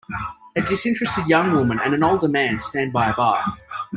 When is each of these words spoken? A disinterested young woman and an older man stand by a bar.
A 0.55 0.61
disinterested 0.61 1.27
young 1.27 1.51
woman 1.51 1.79
and 1.79 1.93
an 1.93 2.01
older 2.01 2.27
man 2.27 2.59
stand 2.59 2.91
by 2.91 3.11
a 3.11 3.15
bar. 3.15 3.45